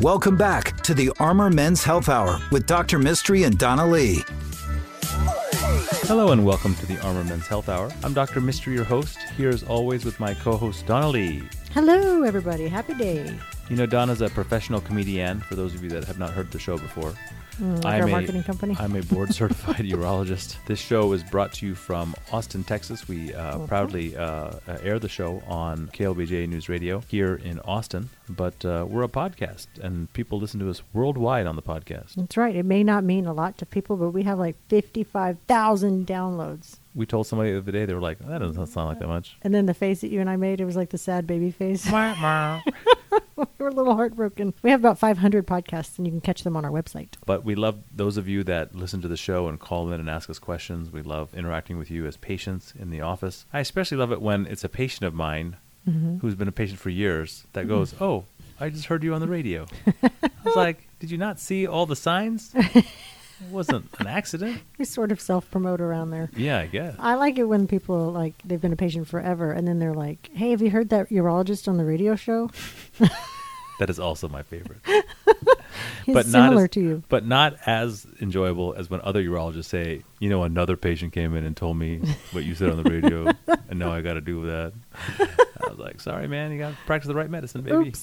[0.00, 3.00] Welcome back to the Armor Men's Health Hour with Dr.
[3.00, 4.22] Mistry and Donna Lee.
[6.06, 7.90] Hello and welcome to the Armor Men's Health Hour.
[8.04, 8.40] I'm Dr.
[8.40, 11.42] Mistry, your host, here as always with my co-host Donna Lee.
[11.74, 12.68] Hello, everybody.
[12.68, 13.36] Happy day.
[13.68, 15.40] You know, Donna's a professional comedian.
[15.40, 17.12] For those of you that have not heard the show before,
[17.60, 18.74] Mm, like our marketing company.
[18.78, 20.56] I'm a board certified urologist.
[20.66, 23.06] This show is brought to you from Austin, Texas.
[23.06, 23.68] We uh, Mhm.
[23.68, 28.86] proudly uh, uh, air the show on KLBJ News Radio here in Austin, but uh,
[28.88, 32.14] we're a podcast and people listen to us worldwide on the podcast.
[32.14, 32.56] That's right.
[32.56, 36.78] It may not mean a lot to people, but we have like 55,000 downloads.
[36.94, 39.36] We told somebody the other day, they were like, that doesn't sound like that much.
[39.42, 41.50] And then the face that you and I made, it was like the sad baby
[41.50, 41.86] face.
[43.36, 44.54] we were a little heartbroken.
[44.62, 47.08] We have about 500 podcasts, and you can catch them on our website.
[47.26, 50.08] But we love those of you that listen to the show and call in and
[50.10, 50.90] ask us questions.
[50.90, 53.44] We love interacting with you as patients in the office.
[53.52, 55.56] I especially love it when it's a patient of mine
[55.88, 56.20] Mhm.
[56.20, 58.24] who's been a patient for years that goes, Oh,
[58.60, 59.66] I just heard you on the radio.
[60.02, 60.10] I
[60.44, 62.54] was like, Did you not see all the signs?
[63.40, 64.62] It wasn't an accident.
[64.78, 66.30] We sort of self promote around there.
[66.34, 66.96] Yeah, I guess.
[66.98, 70.30] I like it when people like they've been a patient forever, and then they're like,
[70.32, 72.50] "Hey, have you heard that urologist on the radio show?
[73.80, 74.80] That is also my favorite.
[76.06, 80.02] But similar not as, to you." But not as enjoyable as when other urologists say,
[80.18, 82.02] you know, another patient came in and told me
[82.32, 83.32] what you said on the radio,
[83.70, 84.74] and now I got to do that.
[85.18, 87.94] I was like, sorry, man, you got to practice the right medicine, baby.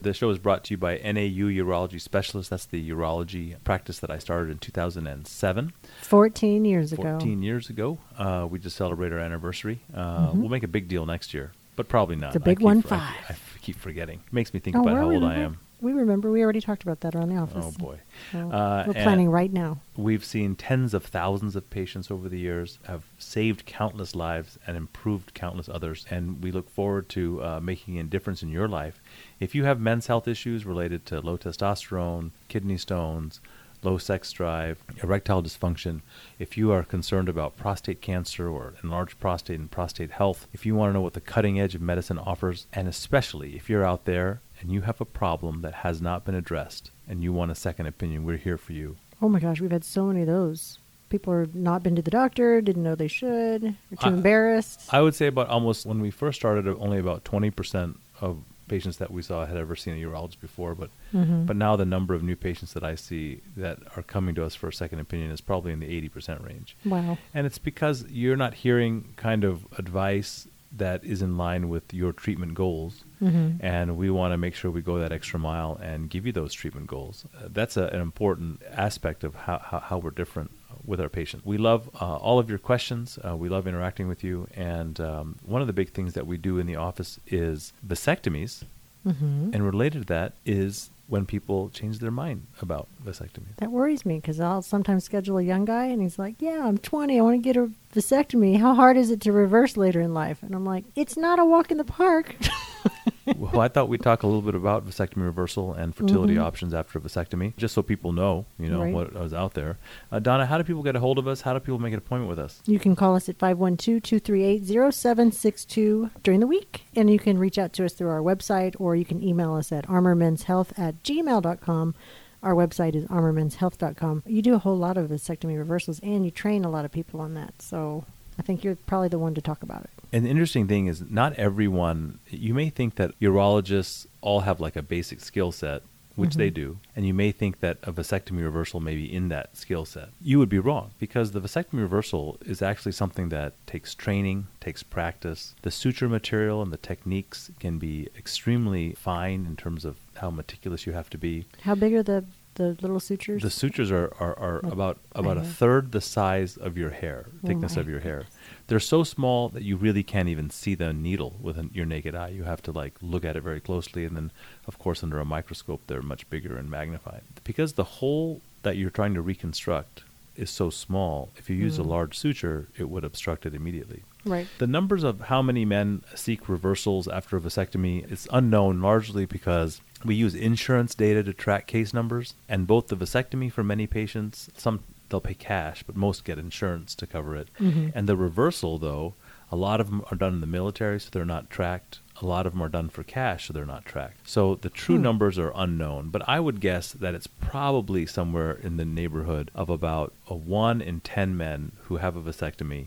[0.00, 2.50] The show is brought to you by NAU Urology Specialists.
[2.50, 5.72] That's the urology practice that I started in 2007.
[6.02, 7.02] 14 years ago.
[7.02, 7.98] 14 years ago.
[8.18, 9.80] Uh, we just celebrated our anniversary.
[9.94, 12.30] Uh, We'll make a big deal next year, but probably not.
[12.30, 12.38] Mm-hmm.
[12.38, 13.14] The big one, I- five.
[13.30, 14.20] I, keep forgetting.
[14.30, 15.58] Makes me think Oh, about how old I am.
[15.84, 16.30] We remember.
[16.30, 17.66] We already talked about that around the office.
[17.68, 18.00] Oh boy.
[18.32, 19.80] So Uh, we're planning right now.
[19.96, 24.78] We've seen tens of thousands of patients over the years, have saved countless lives and
[24.78, 29.02] improved countless others, and we look forward to uh, making a difference in your life.
[29.40, 33.42] If you have men's health issues related to low testosterone, kidney stones,
[33.82, 36.00] low sex drive, erectile dysfunction,
[36.38, 40.74] if you are concerned about prostate cancer or enlarged prostate and prostate health, if you
[40.74, 44.06] want to know what the cutting edge of medicine offers, and especially if you're out
[44.06, 47.54] there and you have a problem that has not been addressed and you want a
[47.54, 48.96] second opinion, we're here for you.
[49.20, 50.78] Oh my gosh, we've had so many of those.
[51.10, 54.88] People have not been to the doctor, didn't know they should, were too I- embarrassed.
[54.92, 58.38] I would say about almost when we first started, only about 20% of
[58.68, 60.74] patients that we saw had ever seen a urologist before.
[60.74, 61.44] But Mhm.
[61.44, 64.54] but now the number of new patients that I see that are coming to us
[64.54, 66.74] for a second opinion is probably in the 80% range.
[66.86, 67.18] Wow.
[67.34, 72.12] And it's because you're not hearing kind of advice that is in line with your
[72.12, 73.04] treatment goals.
[73.22, 73.58] Mhm.
[73.60, 76.52] And we want to make sure we go that extra mile and give you those
[76.52, 77.24] treatment goals.
[77.36, 80.50] Uh, that's a, an important aspect of how, how, how we're different
[80.84, 81.44] with our patients.
[81.46, 83.18] We love uh, all of your questions.
[83.26, 84.48] Uh, we love interacting with you.
[84.54, 88.64] And um, one of the big things that we do in the office is vasectomies.
[89.04, 93.54] hmm And related to that is when people change their mind about vasectomy.
[93.58, 96.78] That worries me because I'll sometimes schedule a young guy and he's like, Yeah, I'm
[96.78, 97.18] 20.
[97.18, 98.58] I want to get a vasectomy.
[98.58, 100.42] How hard is it to reverse later in life?
[100.42, 102.36] And I'm like, It's not a walk in the park.
[103.38, 106.42] well, I thought we'd talk a little bit about vasectomy reversal and fertility Mhm.
[106.42, 108.92] options after vasectomy, just so people know, you know, Right.
[108.94, 109.78] what was out there.
[110.12, 111.42] Uh, Donna, how do people get a hold of us?
[111.42, 112.62] How do people make an appointment with us?
[112.66, 116.86] You can call us at 512 238 0762 during the week.
[116.94, 119.72] And you can reach out to us through our website or you can email us
[119.72, 121.94] at armormenshealth at gmail.com.
[122.42, 124.22] Our website is armormenshealth.com.
[124.26, 127.20] You do a whole lot of vasectomy reversals and you train a lot of people
[127.20, 127.62] on that.
[127.62, 128.04] So
[128.38, 129.90] I think you're probably the one to talk about it.
[130.12, 134.76] And the interesting thing is, not everyone, you may think that urologists all have like
[134.76, 135.82] a basic skill set,
[136.16, 136.54] which they Mhm.
[136.54, 140.10] do, and you may think that a vasectomy reversal may be in that skill set.
[140.22, 144.84] You would be wrong because the vasectomy reversal is actually something that takes training, takes
[144.84, 145.56] practice.
[145.62, 150.86] The suture material and the techniques can be extremely fine in terms of how meticulous
[150.86, 151.46] you have to be.
[151.62, 152.24] How big are the,
[152.54, 153.42] the little sutures?
[153.42, 157.26] The sutures are, are, are Like about about a third the size of your hair,
[157.28, 157.82] Oh thickness my.
[157.82, 158.26] of your hair.
[158.66, 162.14] They're so small that you really can't even see the needle with an, your naked
[162.14, 162.28] eye.
[162.28, 164.30] You have to like look at it very closely, and then,
[164.66, 167.22] of course, under a microscope, they're much bigger and magnified.
[167.44, 170.04] Because the hole that you're trying to reconstruct
[170.36, 171.86] is so small, if you use a Mm.
[171.86, 174.02] large suture, it would obstruct it immediately.
[174.24, 174.48] right.
[174.58, 179.80] The numbers of how many men seek reversals after a vasectomy is unknown largely because
[180.04, 184.50] we use insurance data to track case numbers and both the vasectomy for many patients
[184.56, 187.92] some they'll pay cash but most get insurance to cover it Mhm.
[187.94, 189.14] and the reversal though
[189.52, 192.00] A lot of them are done in the military, so they're not tracked.
[192.20, 194.28] A lot of them are done for cash, so they're not tracked.
[194.28, 195.02] So the true Hmm.
[195.02, 199.68] numbers are unknown, but I would guess that it's probably somewhere in the neighborhood of
[199.70, 202.86] about a one in ten men who have a vasectomy.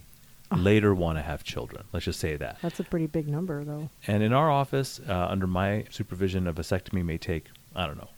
[0.55, 1.83] Later want to have children.
[1.94, 2.57] Let's just say that.
[2.61, 3.89] That's a pretty big number, though.
[4.07, 7.45] And in our office, uh, under my supervision, a vasectomy may take
[7.75, 8.09] I don't know,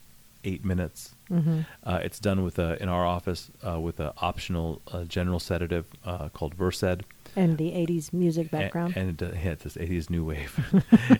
[0.43, 1.15] eight minutes.
[1.27, 5.39] hmm Uh, it's done with a in our office uh, with an optional uh, general
[5.39, 7.03] sedative uh, called Versed.
[7.35, 8.93] And the 80s music background.
[8.95, 10.57] And, uh, yeah, it's this 80s new wave.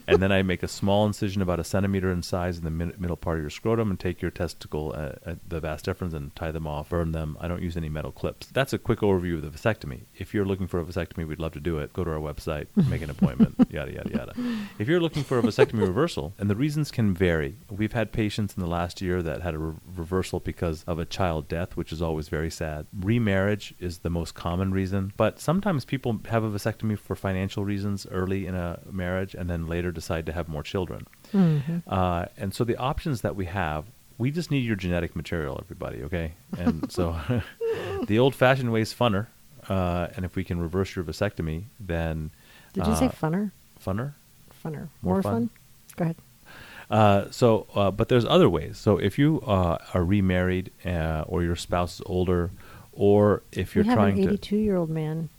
[0.07, 2.99] and then I make a small incision about a centimeter in size in the mid-
[2.99, 6.35] middle part of your scrotum and take your testicle, uh, uh, the vas deferens, and
[6.35, 7.37] tie them off, burn them.
[7.39, 8.47] I don't use any metal clips.
[8.47, 10.01] That's a quick overview of the vasectomy.
[10.15, 11.93] If you're looking for a vasectomy, we'd love to do it.
[11.93, 14.33] Go to our website, make an appointment, yada, yada, yada.
[14.77, 18.55] If you're looking for a vasectomy reversal, and the reasons can vary, we've had patients
[18.55, 21.91] in the last year that had a re- reversal because of a child death, which
[21.91, 22.87] is always very sad.
[22.97, 28.05] Remarriage is the most common reason, but sometimes people have a vasectomy for financial reasons
[28.11, 31.05] early in a marriage and then later decide to have more children.
[31.33, 31.83] Mhm.
[31.87, 33.85] Uh, and so the options that we have,
[34.17, 36.33] we just need your genetic material, everybody, okay?
[36.57, 37.15] And so
[38.07, 39.27] the old fashioned way is funner.
[39.67, 42.31] Uh, and if we can reverse your vasectomy, then.
[42.73, 43.51] Did you say uh, funner?
[43.83, 44.13] funner?
[44.63, 44.89] Funner.
[45.01, 45.33] more More, fun?
[45.33, 45.49] fun?
[45.95, 46.15] Go ahead.
[46.89, 48.77] Uh, so, uh, but there's other ways.
[48.77, 52.49] So if you uh, are remarried uh, or your spouse is older,
[52.93, 54.29] or if you're we have trying an to.
[54.33, 55.29] 82 year old man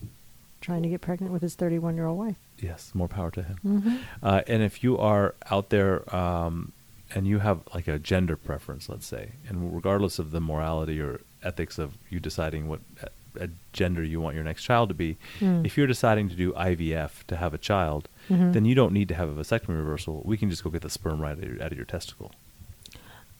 [0.70, 2.37] trying to get pregnant with his 31 year old wife.
[2.58, 3.58] Yes, more power to him.
[3.67, 3.96] Mm-hmm.
[4.22, 6.72] Uh, and if you are out there um,
[7.14, 11.20] and you have like a gender preference, let's say, and regardless of the morality or
[11.43, 15.64] ethics of you deciding what uh, gender you want your next child to be, Mm.
[15.67, 18.52] if you're deciding to do IVF to have a child, Mhm.
[18.52, 20.23] then you don't need to have a vasectomy reversal.
[20.25, 22.31] We can just go get the sperm right out of your, out of your testicle.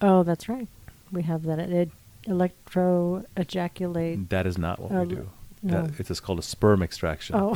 [0.01, 0.67] Oh, that's right.
[1.13, 1.59] We have that.
[1.61, 1.91] It
[2.27, 4.29] electro ejaculate.
[4.31, 5.31] That is not what Uh, we do.
[5.63, 5.83] No.
[5.83, 7.37] That, it's just called a sperm extraction.
[7.37, 7.53] Oh,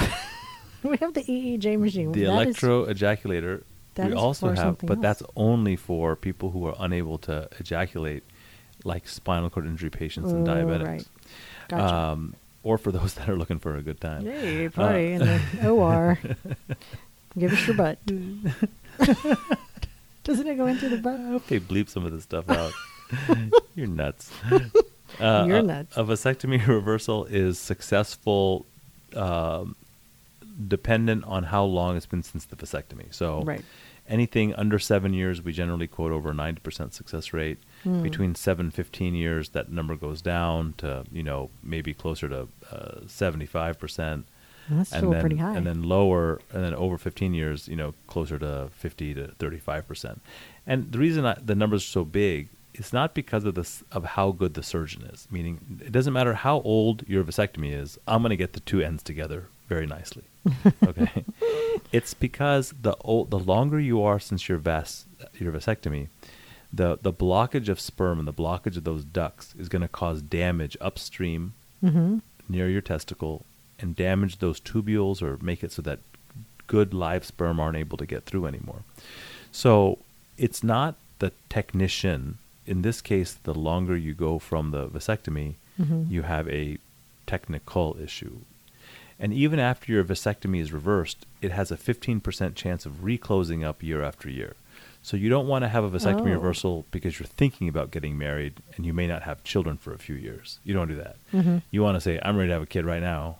[0.82, 2.12] we have the EEJ machine.
[2.12, 3.62] the That is- electro ejaculator
[3.96, 5.02] we is also have, but else.
[5.02, 8.24] that's only for people who are unable to ejaculate,
[8.84, 10.86] like spinal cord injury patients and diabetics.
[10.86, 11.08] right.
[11.68, 11.94] Gotcha.
[11.94, 12.34] Um,
[12.64, 14.26] or for those that are looking for a good time.
[14.26, 16.18] Yay, Uh, party in the OR.
[17.38, 17.98] Give us your butt.
[20.24, 21.20] Doesn't it go into the butt?
[21.20, 22.72] I hope they bleep some of this stuff out.
[23.74, 24.30] You're nuts.
[25.20, 25.96] Uh, You're a- nuts.
[25.96, 28.66] A vasectomy reversal is successful,
[29.16, 29.76] um,
[30.68, 33.12] dependent on how long it's been since the vasectomy.
[33.12, 33.64] So, Right.
[34.08, 37.58] anything under seven years, we generally quote over a 90% success rate.
[37.82, 38.02] Hmm.
[38.02, 42.48] Between seven and 15 years, that number goes down to, you know, maybe closer to
[42.70, 44.24] uh, 75%.
[44.70, 45.54] That's and still then, pretty high.
[45.56, 49.86] And then lower, and then over 15 years, you know, closer to 50 to 35
[49.86, 50.22] percent.
[50.66, 54.04] And the reason I, the numbers are so big is not because of this of
[54.04, 55.26] how good the surgeon is.
[55.30, 57.98] Meaning, it doesn't matter how old your vasectomy is.
[58.06, 60.24] I'm going to get the two ends together very nicely.
[60.86, 61.24] Okay,
[61.92, 66.08] it's because the old, the longer you are since your vas your vasectomy,
[66.72, 70.20] the the blockage of sperm and the blockage of those ducts is going to cause
[70.20, 73.44] damage upstream hmm near your testicle
[73.78, 75.98] and damage those tubules or make it so that
[76.66, 78.82] good live sperm aren't able to get through anymore.
[79.50, 79.98] So
[80.36, 82.38] it's not the technician.
[82.66, 86.10] In this case, the longer you go from the vasectomy, Mhm.
[86.10, 86.78] you have a
[87.26, 88.38] technical issue.
[89.18, 93.82] And even after your vasectomy is reversed, it has a 15% chance of reclosing up
[93.82, 94.56] year after year.
[95.02, 96.34] So you don't want to have a vasectomy Oh.
[96.40, 99.98] reversal because you're thinking about getting married and you may not have children for a
[99.98, 100.58] few years.
[100.64, 101.16] You don't do that.
[101.32, 101.62] Mhm.
[101.70, 103.36] You want to say, I'm ready to have a kid right now.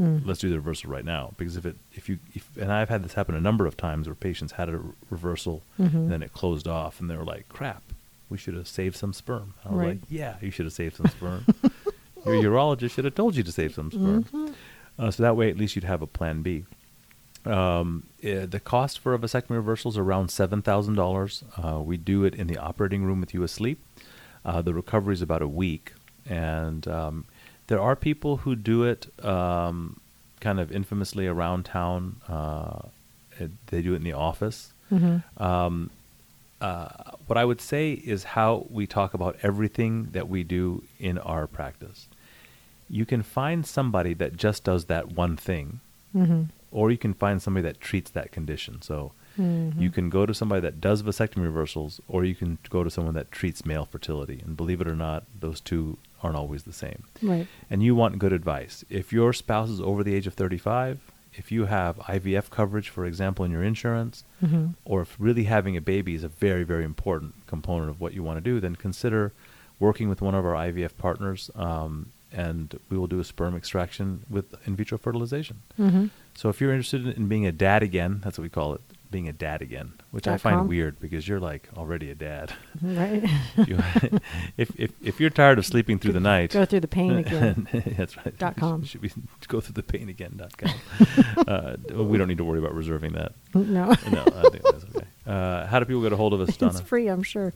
[0.00, 0.24] Mm.
[0.24, 1.34] Let's do the reversal right now.
[1.36, 4.06] Because if it, if you, if, and I've had this happen a number of times
[4.08, 5.94] where patients had a re- reversal Mhm.
[5.94, 7.82] and then it closed off and they were like, crap,
[8.30, 9.54] we should have saved some sperm.
[9.64, 9.88] I was Right.
[9.88, 11.44] like, yeah, you should have saved some sperm.
[12.26, 14.24] Your urologist should have told you to save some sperm.
[14.24, 14.54] Mhm.
[14.98, 16.64] Uh, so that way, at least you'd have a plan B.
[17.44, 21.44] Um, eh, the cost for a vasectomy reversal is around seven thousand uh, dollars.
[21.84, 23.78] We do it in the operating room with you asleep.
[24.44, 25.92] Uh, the recovery is about a week,
[26.26, 27.26] and um,
[27.66, 30.00] there are people who do it um,
[30.40, 32.16] kind of infamously around town.
[32.28, 32.88] Uh,
[33.38, 34.72] it, they do it in the office.
[34.90, 35.22] Mhm.
[36.64, 36.88] Uh,
[37.26, 41.46] what I would say is how we talk about everything that we do in our
[41.46, 42.08] practice.
[42.88, 45.80] You can find somebody that just does that one thing,
[46.14, 46.48] Mhm.
[46.70, 48.80] or you can find somebody that treats that condition.
[48.80, 49.78] So Mhm.
[49.78, 53.14] you can go to somebody that does vasectomy reversals, or you can go to someone
[53.14, 54.40] that treats male fertility.
[54.44, 57.02] And believe it or not, those two aren't always the same.
[57.20, 57.46] Right.
[57.68, 58.84] And you want good advice.
[58.88, 60.98] If your spouse is over the age of 35,
[61.36, 64.74] if you have IVF coverage, for example, in your insurance, Mhm.
[64.84, 68.22] or if really having a baby is a very, very important component of what you
[68.22, 69.32] want to do, then consider
[69.80, 74.22] working with one of our IVF partners um, and we will do a sperm extraction
[74.28, 75.58] with in vitro fertilization.
[75.78, 76.06] Mm-hmm.
[76.34, 78.80] So if you're interested in being a dad again, that's what we call it,
[79.14, 80.66] being a dad again, which I find com.
[80.68, 82.52] weird because you're like already a dad.
[82.82, 83.22] Right.
[83.56, 83.78] You-
[84.56, 87.68] if, if if you're tired of sleeping through the night, Go through the pain again.
[87.96, 88.36] that's right.
[88.36, 88.82] Dot com.
[88.84, 89.12] Should we
[89.46, 90.32] go through the pain again?
[90.36, 90.74] Dot com.
[91.46, 93.32] uh, we don't need to worry about reserving that.
[93.54, 93.86] no.
[93.86, 93.94] No, I
[94.50, 95.06] think that's okay.
[95.26, 96.72] Uh, how do people get a hold of us, Donna?
[96.72, 97.54] It's free, I'm sure.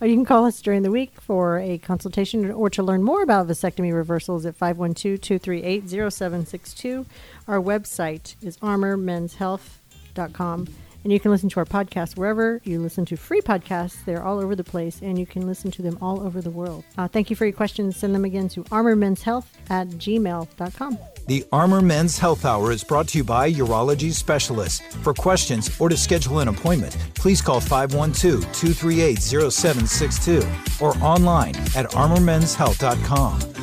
[0.00, 3.22] Or you can call us during the week for a consultation or to learn more
[3.22, 7.04] about vasectomy reversals at 512-238-0762.
[7.46, 10.68] Our website is armormenshealth.com.
[11.02, 14.04] And you can listen to our podcast wherever you listen to free podcasts.
[14.04, 16.84] They're all over the place, and you can listen to them all over the world.
[16.98, 17.96] Uh, thank you for your questions.
[17.96, 20.98] Send them again to armormenshealth at gmail.com.
[21.26, 24.80] The Armor Men's Health Hour is brought to you by Urology Specialists.
[24.96, 31.86] For questions or to schedule an appointment, please call 512 238 0762 or online at
[31.90, 33.59] armormenshealth.com.